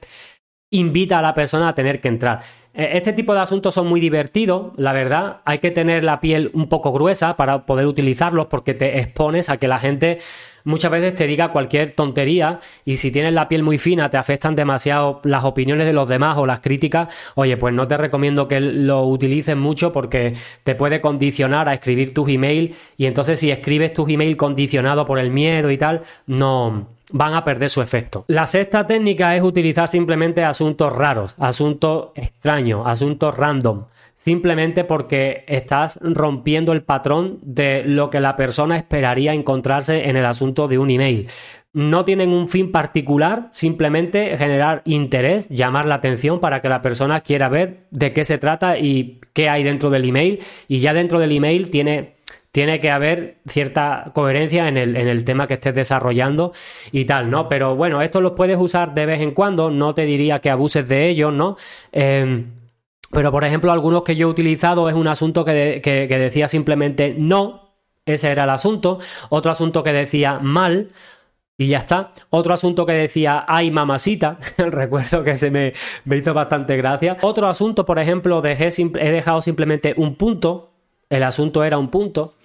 invita 0.72 1.20
a 1.20 1.22
la 1.22 1.34
persona 1.34 1.70
a 1.70 1.76
tener 1.76 2.02
que 2.02 2.08
entrar. 2.10 2.42
Eh, 2.75 2.92
este 2.94 3.13
tipo 3.13 3.34
de 3.34 3.42
asuntos 3.42 3.75
son 3.75 3.88
muy 3.88 4.00
divertidos, 4.00 4.74
la 4.77 4.94
verdad. 4.94 5.42
Hay 5.46 5.60
que 5.60 5.72
tener 5.72 6.03
la 6.03 6.20
piel 6.20 6.50
un 6.53 6.68
poco 6.70 6.92
gruesa 6.92 7.38
para 7.38 7.65
poder 7.65 7.86
utilizarlos 7.86 8.48
porque 8.48 8.74
te 8.74 9.00
expones 9.00 9.50
a 9.50 9.58
que 9.58 9.68
la 9.68 9.77
gente 9.77 10.20
muchas 10.63 10.92
veces 10.92 11.15
te 11.15 11.27
diga 11.27 11.50
cualquier 11.51 11.92
tontería 11.92 12.60
y 12.86 12.98
si 12.98 13.12
tienes 13.12 13.34
la 13.34 13.48
piel 13.48 13.63
muy 13.63 13.77
fina 13.77 14.10
te 14.10 14.18
afectan 14.18 14.56
demasiado 14.56 15.20
las 15.24 15.44
opiniones 15.44 15.86
de 15.86 15.94
los 15.94 16.10
demás 16.10 16.38
o 16.38 16.46
las 16.46 16.62
críticas, 16.62 17.10
oye, 17.36 17.58
pues 17.58 17.74
no 17.74 17.88
te 17.88 17.98
recomiendo 17.98 18.48
que 18.48 18.60
lo 18.60 19.06
utilices 19.06 19.56
mucho 19.56 19.92
porque 19.92 20.34
te 20.63 20.74
puede 20.74 21.01
condicionar 21.01 21.70
a 21.70 21.74
escribir 21.74 22.13
tus 22.13 22.30
emails 22.30 22.94
y 22.98 23.06
entonces 23.06 23.39
si 23.39 23.51
escribes 23.51 23.94
tus 23.94 24.10
emails 24.10 24.38
condicionado 24.38 25.06
por 25.06 25.20
el 25.20 25.32
miedo 25.32 25.70
y 25.70 25.77
tal, 25.77 26.01
no 26.27 26.88
van 27.13 27.36
a 27.36 27.46
perder 27.46 27.70
su 27.70 27.82
efecto. 27.82 28.25
La 28.27 28.46
sexta 28.46 28.86
técnica 28.86 29.36
es 29.38 29.43
utilizar 29.43 29.88
simplemente 29.88 30.43
asuntos 30.43 30.91
raros, 30.91 31.36
asuntos 31.38 32.10
extraños, 32.15 32.84
asuntos 32.86 33.38
random 33.38 33.86
simplemente 34.15 34.84
porque 34.84 35.43
estás 35.48 36.00
rompiendo 36.01 36.72
el 36.72 36.84
patrón 36.84 37.39
de 37.41 37.84
lo 37.84 38.10
que 38.10 38.20
la 38.20 38.36
persona 38.36 38.77
esperaría 38.77 39.34
encontrarse 39.34 40.08
en 40.08 40.15
el 40.15 40.25
asunto 40.25 40.67
de 40.67 40.77
un 40.77 40.91
email. 40.91 41.27
No 41.74 42.05
tienen 42.05 42.29
un 42.29 42.50
fin 42.50 42.72
particular, 42.72 43.50
simplemente 43.51 44.38
generar 44.38 44.84
interés, 44.86 45.50
llamar 45.50 45.88
la 45.88 45.96
atención 45.96 46.39
para 46.39 46.62
que 46.62 46.70
la 46.70 46.84
persona 46.84 47.22
quiera 47.22 47.50
ver 47.50 47.88
de 47.89 48.13
qué 48.13 48.24
se 48.24 48.38
trata 48.38 48.77
y 48.77 49.20
qué 49.34 49.50
hay 49.50 49.63
dentro 49.63 49.89
del 49.89 50.05
email. 50.05 50.39
Y 50.67 50.79
ya 50.79 50.93
dentro 50.93 51.20
del 51.20 51.32
email 51.32 51.72
tiene 51.72 52.17
tiene 52.54 52.80
que 52.80 52.92
haber 52.92 53.40
cierta 53.48 54.06
coherencia 54.14 54.70
en 54.70 54.78
el, 54.78 54.96
en 54.96 55.10
el, 55.10 55.26
tema 55.26 55.48
que 55.48 55.56
estés 55.56 55.76
desarrollando 55.76 56.54
y 56.94 57.04
tal, 57.04 57.30
¿no? 57.30 57.50
Pero 57.50 57.76
bueno, 57.76 58.02
esto 58.02 58.22
lo 58.22 58.36
puedes 58.36 58.58
usar 58.58 58.94
de 58.94 59.06
vez 59.06 59.20
en 59.20 59.32
cuando, 59.32 59.72
no 59.72 59.94
te 59.94 60.04
diría 60.04 60.40
que 60.40 60.52
abuses 60.52 60.88
de 60.88 61.10
ello, 61.10 61.32
¿no? 61.32 61.58
Eh, 61.92 62.46
pero, 63.14 63.32
por 63.32 63.44
ejemplo, 63.44 63.72
algunos 63.72 64.04
que 64.04 64.16
yo 64.16 64.28
he 64.28 64.32
utilizado 64.32 64.90
es 64.90 64.96
un 64.96 65.08
asunto 65.08 65.46
que, 65.46 65.82
decía 66.10 66.48
simplemente 66.48 67.16
no, 67.18 67.76
ese 68.06 68.32
era 68.32 68.44
el 68.44 68.50
asunto. 68.50 69.00
Otro 69.30 69.52
asunto 69.52 69.84
que 69.84 69.94
decía 69.94 70.40
mal, 70.40 70.90
y 71.56 71.68
ya 71.68 71.78
está. 71.78 72.12
Otro 72.32 72.56
asunto 72.56 72.88
que 72.88 72.94
decía, 72.94 73.46
ay 73.48 73.70
mamacita, 73.70 74.38
recuerdo 74.58 75.24
que 75.24 75.36
se 75.36 75.52
me, 75.52 75.74
hizo 76.06 76.34
bastante 76.34 76.76
gracia. 76.76 77.18
Otro 77.22 77.48
asunto, 77.48 77.86
por 77.86 78.00
ejemplo, 78.00 78.42
dejé, 78.42 78.70
he 78.80 79.12
dejado 79.12 79.44
simplemente 79.44 79.94
un 79.98 80.16
punto, 80.16 80.73
el 81.15 81.24
asunto 81.24 81.63
era 81.63 81.77
un 81.77 81.89
punto. 81.89 82.36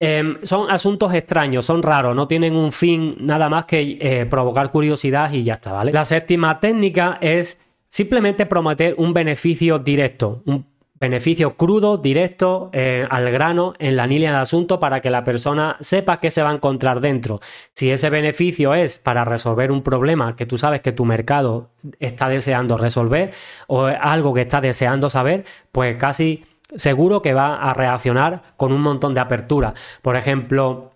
Em, 0.00 0.38
son 0.42 0.70
asuntos 0.70 1.14
extraños, 1.14 1.64
son 1.64 1.82
raros, 1.82 2.16
no 2.16 2.26
tienen 2.26 2.56
un 2.56 2.72
fin 2.72 3.14
nada 3.20 3.48
más 3.48 3.66
que 3.66 3.98
eh, 4.00 4.26
provocar 4.26 4.70
curiosidad 4.70 5.32
y 5.32 5.44
ya 5.44 5.54
está, 5.54 5.72
¿vale? 5.72 5.92
La 5.92 6.04
séptima 6.04 6.58
técnica 6.58 7.18
es 7.20 7.58
Simplemente 7.92 8.46
prometer 8.46 8.94
un 8.96 9.12
beneficio 9.12 9.78
directo, 9.78 10.42
un 10.46 10.64
beneficio 10.94 11.58
crudo, 11.58 11.98
directo, 11.98 12.70
eh, 12.72 13.06
al 13.10 13.30
grano, 13.30 13.74
en 13.78 13.96
la 13.96 14.06
línea 14.06 14.30
de 14.30 14.38
asunto 14.38 14.80
para 14.80 15.02
que 15.02 15.10
la 15.10 15.24
persona 15.24 15.76
sepa 15.80 16.18
qué 16.18 16.30
se 16.30 16.42
va 16.42 16.48
a 16.48 16.54
encontrar 16.54 17.02
dentro. 17.02 17.40
Si 17.74 17.90
ese 17.90 18.08
beneficio 18.08 18.72
es 18.72 18.98
para 18.98 19.24
resolver 19.24 19.70
un 19.70 19.82
problema 19.82 20.34
que 20.34 20.46
tú 20.46 20.56
sabes 20.56 20.80
que 20.80 20.92
tu 20.92 21.04
mercado 21.04 21.68
está 22.00 22.30
deseando 22.30 22.78
resolver 22.78 23.34
o 23.66 23.84
algo 23.84 24.32
que 24.32 24.40
está 24.40 24.62
deseando 24.62 25.10
saber, 25.10 25.44
pues 25.70 25.98
casi 25.98 26.44
seguro 26.74 27.22
que 27.22 27.34
va 27.34 27.56
a 27.56 27.74
reaccionar 27.74 28.42
con 28.56 28.72
un 28.72 28.82
montón 28.82 29.14
de 29.14 29.20
apertura. 29.20 29.74
Por 30.02 30.16
ejemplo, 30.16 30.92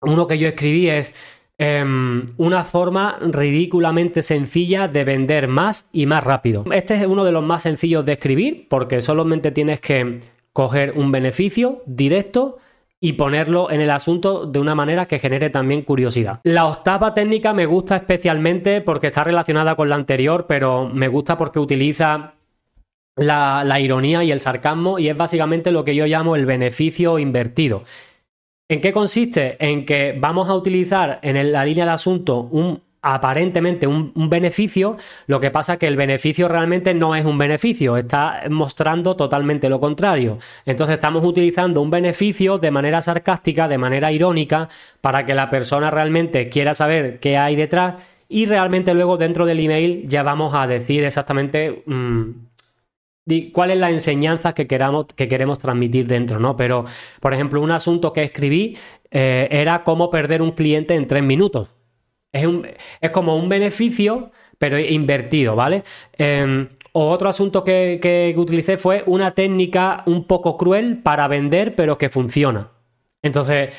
uno 0.00 0.26
que 0.26 0.38
yo 0.38 0.48
escribí 0.48 0.88
es 0.88 1.12
Em, 1.60 2.24
una 2.36 2.62
forma 2.62 3.18
ridículamente 3.20 4.22
sencilla 4.22 4.86
de 4.86 5.02
vender 5.02 5.48
más 5.48 5.88
y 5.90 6.06
más 6.06 6.22
rápido. 6.22 6.64
Este 6.70 6.94
es 6.94 7.04
uno 7.04 7.24
de 7.24 7.32
los 7.32 7.42
más 7.42 7.64
sencillos 7.64 8.04
de 8.04 8.12
escribir 8.12 8.68
porque 8.70 9.00
solamente 9.00 9.50
tienes 9.50 9.80
que 9.80 10.18
coger 10.52 10.92
un 10.94 11.10
beneficio 11.10 11.82
directo 11.84 12.58
y 13.00 13.14
ponerlo 13.14 13.72
en 13.72 13.80
el 13.80 13.90
asunto 13.90 14.46
de 14.46 14.60
una 14.60 14.76
manera 14.76 15.06
que 15.06 15.18
genere 15.18 15.50
también 15.50 15.82
curiosidad. 15.82 16.38
La 16.44 16.66
octava 16.66 17.12
técnica 17.12 17.52
me 17.52 17.66
gusta 17.66 17.96
especialmente 17.96 18.80
porque 18.80 19.08
está 19.08 19.24
relacionada 19.24 19.74
con 19.74 19.88
la 19.88 19.96
anterior, 19.96 20.46
pero 20.46 20.88
me 20.88 21.08
gusta 21.08 21.36
porque 21.36 21.58
utiliza 21.58 22.34
la, 23.18 23.80
ironía 23.80 24.24
y 24.24 24.32
el 24.32 24.40
sarcasmo 24.40 24.98
y 24.98 25.08
es 25.08 25.16
básicamente 25.16 25.72
lo 25.72 25.84
que 25.84 25.94
yo 25.94 26.06
llamo 26.06 26.36
el 26.36 26.46
beneficio 26.46 27.18
invertido. 27.18 27.84
¿En 28.68 28.80
qué 28.80 28.92
consiste? 28.92 29.56
En 29.64 29.86
que 29.86 30.16
vamos 30.18 30.48
a 30.48 30.54
utilizar 30.54 31.18
en 31.22 31.52
la 31.52 31.64
línea 31.64 31.84
de 31.84 31.90
asunto 31.92 32.40
un 32.50 32.82
aparentemente 33.00 33.86
un, 33.86 34.12
beneficio, 34.28 34.96
lo 35.26 35.40
que 35.40 35.50
pasa 35.50 35.74
es 35.74 35.78
que 35.78 35.86
el 35.86 35.96
beneficio 35.96 36.48
realmente 36.48 36.94
no 36.94 37.14
es 37.14 37.24
un 37.24 37.38
beneficio, 37.38 37.96
está 37.96 38.42
mostrando 38.50 39.16
totalmente 39.16 39.68
lo 39.68 39.80
contrario. 39.80 40.38
Entonces 40.66 40.94
estamos 40.94 41.24
utilizando 41.24 41.80
un 41.80 41.90
beneficio 41.90 42.58
de 42.58 42.70
manera 42.70 43.00
sarcástica, 43.00 43.68
de 43.68 43.78
manera 43.78 44.12
irónica, 44.12 44.68
para 45.00 45.24
que 45.24 45.34
la 45.34 45.48
persona 45.48 45.90
realmente 45.90 46.48
quiera 46.48 46.74
saber 46.74 47.20
qué 47.20 47.38
hay 47.38 47.56
detrás 47.56 47.96
y 48.28 48.46
realmente 48.46 48.92
luego 48.94 49.16
dentro 49.16 49.46
del 49.46 49.60
email 49.60 50.06
ya 50.08 50.22
vamos 50.22 50.54
a 50.54 50.66
decir 50.66 51.04
exactamente... 51.04 51.82
Mm, 51.86 52.47
cuál 53.52 53.70
es 53.70 53.78
la 53.78 53.90
enseñanza 53.90 54.54
que, 54.54 54.66
queramos, 54.66 55.06
que 55.14 55.28
queremos 55.28 55.58
transmitir 55.58 56.06
dentro, 56.06 56.38
¿no? 56.38 56.56
Pero, 56.56 56.84
por 57.20 57.34
ejemplo, 57.34 57.60
un 57.60 57.70
asunto 57.70 58.12
que 58.12 58.22
escribí 58.22 58.76
eh, 59.10 59.48
era 59.50 59.84
cómo 59.84 60.10
perder 60.10 60.42
un 60.42 60.52
cliente 60.52 60.94
en 60.94 61.06
tres 61.06 61.22
minutos. 61.22 61.68
Es, 62.32 62.46
es 63.00 63.10
como 63.10 63.36
un 63.36 63.48
beneficio, 63.48 64.30
pero 64.58 64.78
invertido, 64.78 65.56
¿vale? 65.56 65.84
Em, 66.16 66.68
o 66.92 67.08
otro 67.10 67.28
asunto 67.28 67.64
que, 67.64 67.98
que, 68.02 68.34
utilicé 68.36 68.76
fue 68.76 69.04
una 69.06 69.32
técnica 69.32 70.02
un 70.06 70.26
poco 70.26 70.56
cruel 70.56 70.98
para 70.98 71.28
vender, 71.28 71.74
pero 71.74 71.96
que 71.96 72.08
funciona. 72.08 72.70
Entonces, 73.22 73.70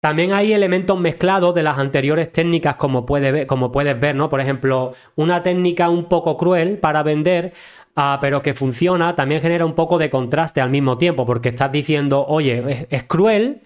también 0.00 0.32
hay 0.32 0.52
elementos 0.52 0.98
mezclados 0.98 1.54
de 1.54 1.62
las 1.62 1.78
anteriores 1.78 2.30
técnicas, 2.32 2.76
como, 2.76 3.06
puede 3.06 3.32
ver, 3.32 3.46
como 3.46 3.72
puedes 3.72 3.98
ver, 3.98 4.14
¿no? 4.14 4.28
Por 4.28 4.40
ejemplo, 4.40 4.92
una 5.16 5.42
técnica 5.42 5.88
un 5.88 6.04
poco 6.04 6.36
cruel 6.36 6.78
para 6.78 7.02
vender 7.02 7.52
Ah, 7.98 8.18
pero 8.20 8.42
que 8.42 8.52
funciona, 8.52 9.16
también 9.16 9.40
genera 9.40 9.64
un 9.64 9.74
poco 9.74 9.96
de 9.96 10.10
contraste 10.10 10.60
al 10.60 10.68
mismo 10.68 10.98
tiempo, 10.98 11.24
porque 11.24 11.48
estás 11.48 11.72
diciendo, 11.72 12.26
oye, 12.28 12.86
es, 12.90 13.04
cruel, 13.04 13.62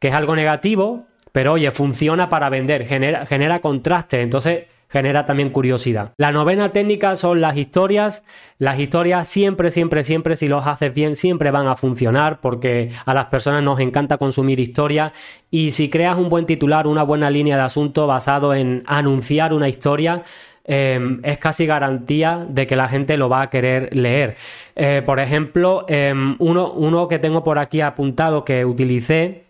que 0.00 0.08
es 0.08 0.14
algo 0.14 0.34
negativo, 0.34 1.06
pero 1.32 1.52
oye, 1.52 1.70
funciona 1.70 2.30
para 2.30 2.48
vender, 2.48 2.86
genera, 2.86 3.26
genera 3.26 3.60
contraste, 3.60 4.22
entonces 4.22 4.64
genera 4.94 5.26
también 5.26 5.50
curiosidad. 5.50 6.12
La 6.18 6.30
novena 6.30 6.70
técnica 6.70 7.16
son 7.16 7.40
las 7.40 7.56
historias. 7.56 8.22
Las 8.58 8.78
historias 8.78 9.28
siempre, 9.28 9.72
siempre, 9.72 10.04
siempre, 10.04 10.36
si 10.36 10.46
los 10.46 10.66
haces 10.68 10.94
bien, 10.94 11.16
siempre 11.16 11.50
van 11.50 11.66
a 11.66 11.74
funcionar 11.74 12.40
porque 12.40 12.90
a 13.04 13.12
las 13.12 13.26
personas 13.26 13.64
nos 13.64 13.80
encanta 13.80 14.18
consumir 14.18 14.60
historias 14.60 15.10
y 15.50 15.72
si 15.72 15.90
creas 15.90 16.16
un 16.16 16.28
buen 16.28 16.46
titular, 16.46 16.86
una 16.86 17.02
buena 17.02 17.28
línea 17.28 17.56
de 17.56 17.62
asunto 17.62 18.06
basado 18.06 18.54
en 18.54 18.84
anunciar 18.86 19.52
una 19.52 19.68
historia, 19.68 20.22
Em, 20.66 21.20
es 21.24 21.36
casi 21.38 21.66
garantía 21.66 22.46
de 22.48 22.66
que 22.66 22.74
la 22.74 22.88
gente 22.88 23.18
lo 23.18 23.28
va 23.28 23.42
a 23.42 23.50
querer 23.50 23.94
leer. 23.94 24.36
Eh, 24.74 25.02
por 25.04 25.20
ejemplo, 25.20 25.84
em, 25.88 26.36
uno, 26.38 26.72
uno 26.72 27.06
que 27.06 27.18
tengo 27.18 27.44
por 27.44 27.58
aquí 27.58 27.82
apuntado 27.82 28.44
que 28.46 28.64
utilicé 28.64 29.44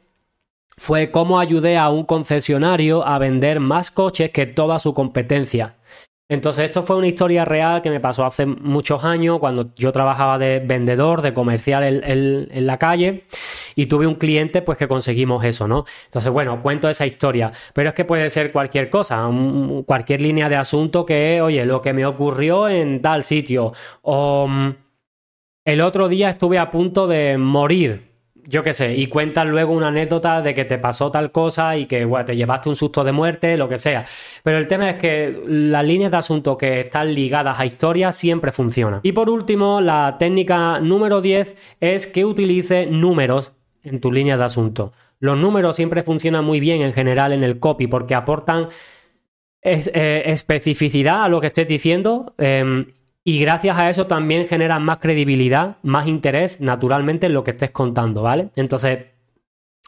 fue 0.76 1.12
cómo 1.12 1.38
ayudé 1.38 1.78
a 1.78 1.88
un 1.88 2.04
concesionario 2.04 3.06
a 3.06 3.18
vender 3.18 3.60
más 3.60 3.92
coches 3.92 4.30
que 4.30 4.46
toda 4.46 4.80
su 4.80 4.92
competencia. 4.92 5.76
Entonces, 6.28 6.64
esto 6.64 6.82
fue 6.82 6.96
una 6.96 7.06
historia 7.06 7.44
real 7.44 7.82
que 7.82 7.90
me 7.90 8.00
pasó 8.00 8.24
hace 8.24 8.46
muchos 8.46 9.04
años 9.04 9.38
cuando 9.38 9.74
yo 9.76 9.92
trabajaba 9.92 10.38
de 10.38 10.58
vendedor, 10.58 11.20
de 11.20 11.34
comercial 11.34 12.02
en, 12.02 12.66
la 12.66 12.78
calle 12.78 13.24
y 13.74 13.86
tuve 13.86 14.06
un 14.06 14.14
cliente 14.14 14.62
pues 14.62 14.78
que 14.78 14.88
conseguimos 14.88 15.44
eso, 15.44 15.68
¿no? 15.68 15.84
Entonces, 16.04 16.30
bueno, 16.30 16.60
cuento 16.60 16.88
esa 16.88 17.06
historia, 17.06 17.52
pero 17.72 17.88
es 17.88 17.94
que 17.94 18.04
puede 18.04 18.30
ser 18.30 18.52
cualquier 18.52 18.90
cosa, 18.90 19.28
cualquier 19.86 20.20
línea 20.20 20.48
de 20.48 20.56
asunto 20.56 21.04
que, 21.06 21.40
oye, 21.40 21.64
lo 21.64 21.82
que 21.82 21.92
me 21.92 22.06
ocurrió 22.06 22.68
en 22.68 23.02
tal 23.02 23.22
sitio 23.24 23.72
o 24.02 24.46
mm, 24.48 24.74
el 25.64 25.80
otro 25.80 26.08
día 26.08 26.28
estuve 26.28 26.58
a 26.58 26.70
punto 26.70 27.06
de 27.06 27.38
morir 27.38 28.14
yo 28.46 28.62
qué 28.62 28.72
sé, 28.72 28.94
y 28.94 29.06
cuentas 29.06 29.46
luego 29.46 29.72
una 29.72 29.88
anécdota 29.88 30.42
de 30.42 30.54
que 30.54 30.64
te 30.64 30.78
pasó 30.78 31.10
tal 31.10 31.32
cosa 31.32 31.76
y 31.76 31.86
que 31.86 32.06
te 32.26 32.36
llevaste 32.36 32.68
un 32.68 32.76
susto 32.76 33.04
de 33.04 33.12
muerte, 33.12 33.56
lo 33.56 33.68
que 33.68 33.78
sea. 33.78 34.04
Pero 34.42 34.58
el 34.58 34.68
tema 34.68 34.90
es 34.90 34.96
que 34.96 35.42
las 35.46 35.84
líneas 35.84 36.10
de 36.10 36.18
asunto 36.18 36.56
que 36.58 36.80
están 36.80 37.14
ligadas 37.14 37.58
a 37.58 37.66
historias 37.66 38.16
siempre 38.16 38.52
funcionan. 38.52 39.00
Y 39.02 39.12
por 39.12 39.30
último, 39.30 39.80
la 39.80 40.16
técnica 40.18 40.80
número 40.80 41.20
10 41.20 41.56
es 41.80 42.06
que 42.06 42.24
utilice 42.24 42.86
números 42.86 43.52
en 43.84 44.00
tu 44.00 44.10
línea 44.10 44.36
de 44.36 44.44
asunto. 44.44 44.92
Los 45.20 45.38
números 45.38 45.76
siempre 45.76 46.02
funcionan 46.02 46.44
muy 46.44 46.60
bien 46.60 46.82
en 46.82 46.92
general 46.92 47.32
en 47.32 47.44
el 47.44 47.58
copy 47.58 47.86
porque 47.86 48.14
aportan 48.14 48.68
eh, 49.62 50.22
especificidad 50.26 51.24
a 51.24 51.28
lo 51.28 51.40
que 51.40 51.46
estés 51.46 51.68
diciendo 51.68 52.34
em, 52.38 52.86
y 53.22 53.40
gracias 53.40 53.78
a 53.78 53.88
eso 53.88 54.06
también 54.06 54.46
generan 54.46 54.84
más 54.84 54.98
credibilidad, 54.98 55.78
más 55.82 56.06
interés 56.06 56.60
naturalmente 56.60 57.26
en 57.26 57.34
lo 57.34 57.44
que 57.44 57.52
estés 57.52 57.70
contando, 57.70 58.22
¿vale? 58.22 58.50
Entonces, 58.56 59.06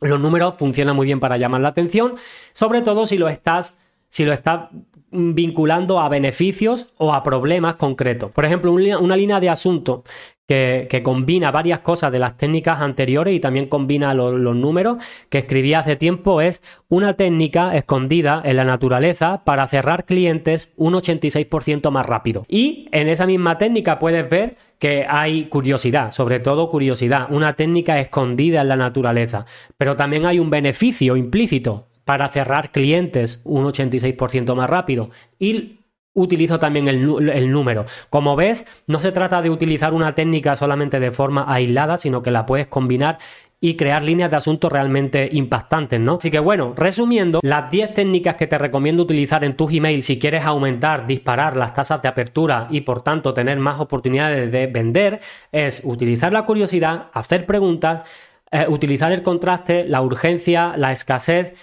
los 0.00 0.20
números 0.20 0.54
funcionan 0.58 0.96
muy 0.96 1.06
bien 1.06 1.20
para 1.20 1.36
llamar 1.36 1.60
la 1.60 1.68
atención, 1.68 2.14
sobre 2.52 2.82
todo 2.82 3.06
si 3.06 3.18
lo 3.18 3.28
estás 3.28 3.78
si 4.08 4.24
lo 4.24 4.32
estás 4.32 4.70
vinculando 5.10 6.00
a 6.00 6.08
beneficios 6.08 6.88
o 6.96 7.14
a 7.14 7.22
problemas 7.22 7.76
concretos. 7.76 8.30
Por 8.32 8.44
ejemplo, 8.44 8.72
una 8.72 9.16
línea 9.16 9.40
de 9.40 9.48
asunto 9.48 10.02
que, 10.46 11.00
combina 11.02 11.50
varias 11.50 11.80
cosas 11.80 12.12
de 12.12 12.18
las 12.18 12.36
técnicas 12.36 12.80
anteriores 12.80 13.34
y 13.34 13.40
también 13.40 13.66
combina 13.66 14.14
los, 14.14 14.34
números 14.56 15.02
que 15.28 15.38
escribí 15.38 15.74
hace 15.74 15.96
tiempo 15.96 16.40
es 16.40 16.62
una 16.88 17.14
técnica 17.14 17.76
escondida 17.76 18.40
en 18.44 18.56
la 18.56 18.64
naturaleza 18.64 19.42
para 19.44 19.66
cerrar 19.66 20.04
clientes 20.04 20.72
un 20.76 20.94
86% 20.94 21.90
más 21.90 22.06
rápido. 22.06 22.44
Y 22.48 22.88
en 22.92 23.08
esa 23.08 23.26
misma 23.26 23.58
técnica 23.58 23.98
puedes 23.98 24.28
ver 24.28 24.56
que 24.78 25.06
hay 25.08 25.44
curiosidad, 25.46 26.12
sobre 26.12 26.38
todo 26.38 26.68
curiosidad, 26.68 27.28
una 27.30 27.54
técnica 27.54 27.98
escondida 27.98 28.60
en 28.60 28.68
la 28.68 28.76
naturaleza, 28.76 29.46
pero 29.76 29.96
también 29.96 30.26
hay 30.26 30.38
un 30.38 30.50
beneficio 30.50 31.16
implícito 31.16 31.86
para 32.06 32.28
cerrar 32.28 32.70
clientes 32.70 33.40
un 33.42 33.64
86% 33.64 34.54
más 34.54 34.70
rápido. 34.70 35.10
Y 35.40 35.80
utilizo 36.14 36.58
también 36.60 36.86
el, 36.88 37.52
número. 37.52 37.84
Como 38.08 38.36
ves, 38.36 38.64
no 38.86 39.00
se 39.00 39.12
trata 39.12 39.42
de 39.42 39.50
utilizar 39.50 39.92
una 39.92 40.14
técnica 40.14 40.54
solamente 40.56 41.00
de 41.00 41.10
forma 41.10 41.44
aislada, 41.52 41.98
sino 41.98 42.22
que 42.22 42.30
la 42.30 42.46
puedes 42.46 42.68
combinar 42.68 43.18
y 43.60 43.74
crear 43.74 44.04
líneas 44.04 44.30
de 44.30 44.36
asuntos 44.36 44.70
realmente 44.70 45.28
impactantes, 45.32 45.98
¿no? 45.98 46.14
Así 46.14 46.30
que 46.30 46.38
bueno, 46.38 46.74
resumiendo, 46.76 47.40
las 47.42 47.70
10 47.70 47.94
técnicas 47.94 48.36
que 48.36 48.46
te 48.46 48.56
recomiendo 48.56 49.02
utilizar 49.02 49.42
en 49.42 49.56
tus 49.56 49.72
emails 49.72 50.06
si 50.06 50.18
quieres 50.18 50.44
aumentar, 50.44 51.08
disparar 51.08 51.56
las 51.56 51.74
tasas 51.74 52.00
de 52.02 52.08
apertura 52.08 52.68
y 52.70 52.82
por 52.82 53.02
tanto 53.02 53.34
tener 53.34 53.58
más 53.58 53.80
oportunidades 53.80 54.52
de 54.52 54.68
vender 54.68 55.20
es 55.50 55.82
utilizar 55.84 56.32
la 56.32 56.44
curiosidad, 56.44 57.08
hacer 57.12 57.46
preguntas, 57.46 58.08
eh, 58.52 58.66
utilizar 58.68 59.10
el 59.10 59.22
contraste, 59.22 59.84
la 59.84 60.02
urgencia, 60.02 60.74
la 60.76 60.92
escasez, 60.92 61.54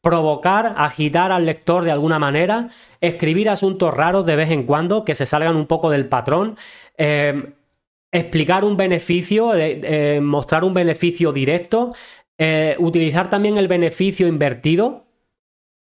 provocar, 0.00 0.74
agitar 0.76 1.32
al 1.32 1.46
lector 1.46 1.84
de 1.84 1.90
alguna 1.90 2.18
manera, 2.18 2.68
escribir 3.00 3.48
asuntos 3.48 3.92
raros 3.92 4.24
de 4.26 4.36
vez 4.36 4.50
en 4.50 4.64
cuando 4.64 5.04
que 5.04 5.14
se 5.14 5.26
salgan 5.26 5.56
un 5.56 5.66
poco 5.66 5.90
del 5.90 6.08
patrón, 6.08 6.56
eh, 6.96 7.52
explicar 8.12 8.64
un 8.64 8.76
beneficio, 8.76 9.52
eh, 9.54 10.20
mostrar 10.22 10.64
un 10.64 10.74
beneficio 10.74 11.32
directo, 11.32 11.92
eh, 12.38 12.76
utilizar 12.78 13.28
también 13.28 13.58
el 13.58 13.68
beneficio 13.68 14.26
invertido 14.26 15.06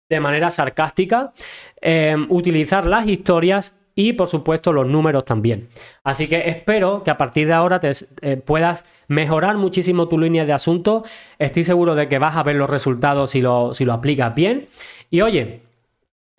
de 0.10 0.22
manera 0.22 0.52
sarcástica, 0.52 1.34
utilizar 2.30 2.86
las 2.86 3.08
historias 3.08 3.76
y 3.98 4.13
por 4.13 4.27
supuesto 4.27 4.72
los 4.72 4.86
números 4.86 5.25
también. 5.25 5.70
Así 6.04 6.27
que 6.27 6.48
espero 6.50 7.01
que 7.04 7.10
a 7.10 7.18
partir 7.18 7.48
de 7.48 7.54
ahora 7.54 7.80
te, 7.80 7.89
eh, 8.22 8.38
puedas 8.38 8.84
mejorar 9.08 9.58
muchísimo 9.58 10.08
tu 10.08 10.20
línea 10.20 10.46
de 10.46 10.54
asunto. 10.54 11.04
Estoy 11.39 11.63
seguro 11.63 11.96
de 11.96 12.08
que 12.08 12.20
vas 12.20 12.36
a 12.36 12.44
ver 12.44 12.58
los 12.58 12.70
resultados 12.70 13.32
si 13.32 13.42
lo, 13.42 13.74
si 13.74 13.86
lo 13.86 13.94
aplicas 13.94 14.36
bien. 14.36 14.68
Y 15.10 15.22
oye, 15.22 15.62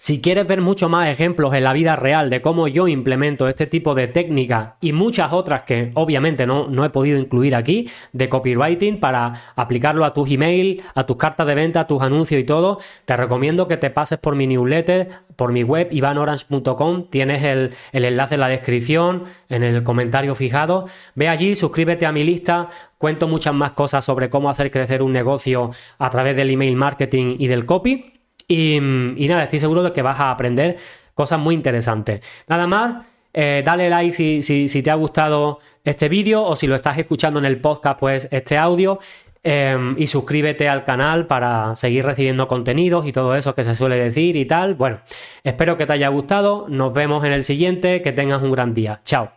si 0.00 0.20
quieres 0.20 0.46
ver 0.46 0.60
mucho 0.60 0.88
más 0.88 1.08
ejemplos 1.08 1.52
en 1.54 1.64
la 1.64 1.72
vida 1.72 1.96
real 1.96 2.30
de 2.30 2.40
cómo 2.40 2.68
yo 2.68 2.86
implemento 2.86 3.48
este 3.48 3.66
tipo 3.66 3.96
de 3.96 4.06
técnica 4.06 4.76
y 4.80 4.92
muchas 4.92 5.32
otras 5.32 5.62
que 5.62 5.90
obviamente 5.94 6.46
no, 6.46 6.68
no, 6.68 6.84
he 6.84 6.90
podido 6.90 7.18
incluir 7.18 7.56
aquí, 7.56 7.90
de 8.12 8.28
copywriting 8.28 9.00
para 9.00 9.32
aplicarlo 9.56 10.04
a 10.04 10.14
tus 10.14 10.30
email, 10.30 10.84
a 10.94 11.04
tus 11.04 11.16
cartas 11.16 11.48
de 11.48 11.56
venta, 11.56 11.80
a 11.80 11.86
tus 11.88 12.00
anuncios 12.00 12.40
y 12.40 12.44
todo, 12.44 12.78
te 13.06 13.16
recomiendo 13.16 13.66
que 13.66 13.76
te 13.76 13.90
pases 13.90 14.20
por 14.20 14.36
mi 14.36 14.46
newsletter, 14.46 15.08
por 15.34 15.50
mi 15.50 15.64
web, 15.64 15.88
ivanorange.com. 15.90 17.08
Tienes 17.10 17.42
el, 17.42 17.74
el 17.90 18.04
enlace 18.04 18.34
en 18.34 18.40
la 18.40 18.48
descripción, 18.48 19.24
en 19.48 19.64
el 19.64 19.82
comentario 19.82 20.36
fijado. 20.36 20.86
Ve 21.16 21.26
allí, 21.26 21.56
suscríbete 21.56 22.06
a 22.06 22.12
mi 22.12 22.22
lista. 22.22 22.68
Cuento 22.98 23.26
muchas 23.26 23.54
más 23.54 23.72
cosas 23.72 24.04
sobre 24.04 24.30
cómo 24.30 24.48
hacer 24.48 24.70
crecer 24.70 25.02
un 25.02 25.12
negocio 25.12 25.72
a 25.98 26.10
través 26.10 26.36
del 26.36 26.50
email 26.50 26.76
marketing 26.76 27.34
y 27.40 27.48
del 27.48 27.66
copy. 27.66 28.17
Y, 28.48 28.80
nada, 28.80 29.44
estoy 29.44 29.60
seguro 29.60 29.82
de 29.82 29.92
que 29.92 30.00
vas 30.00 30.18
a 30.18 30.30
aprender 30.30 30.78
cosas 31.14 31.38
muy 31.38 31.54
interesantes. 31.54 32.22
Nada 32.48 32.66
más, 32.66 33.04
eh, 33.34 33.62
dale 33.64 33.90
like 33.90 34.12
si, 34.12 34.42
si, 34.42 34.82
te 34.82 34.90
ha 34.90 34.94
gustado 34.94 35.60
este 35.84 36.08
vídeo 36.08 36.42
o 36.42 36.56
si 36.56 36.66
lo 36.66 36.74
estás 36.74 36.96
escuchando 36.96 37.38
en 37.38 37.44
el 37.44 37.60
podcast, 37.60 38.00
pues 38.00 38.28
este 38.30 38.56
audio. 38.56 38.98
Em, 39.44 39.94
y 39.96 40.08
suscríbete 40.08 40.68
al 40.68 40.84
canal 40.84 41.26
para 41.26 41.74
seguir 41.76 42.04
recibiendo 42.04 42.48
contenidos 42.48 43.06
y 43.06 43.12
todo 43.12 43.36
eso 43.36 43.54
que 43.54 43.62
se 43.64 43.76
suele 43.76 43.96
decir 43.96 44.36
y 44.36 44.46
tal. 44.46 44.74
Bueno, 44.74 45.00
espero 45.44 45.76
que 45.76 45.86
te 45.86 45.92
haya 45.92 46.08
gustado. 46.08 46.66
Nos 46.68 46.92
vemos 46.92 47.24
en 47.24 47.32
el 47.32 47.44
siguiente. 47.44 48.02
Que 48.02 48.12
tengas 48.12 48.42
un 48.42 48.50
gran 48.50 48.74
día. 48.74 49.00
Chao. 49.04 49.30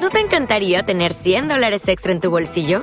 ¿No 0.00 0.10
te 0.10 0.20
encantaría 0.20 0.84
tener 0.84 1.12
100 1.12 1.48
dólares 1.48 1.88
extra 1.88 2.12
en 2.12 2.20
tu 2.20 2.30
bolsillo? 2.30 2.82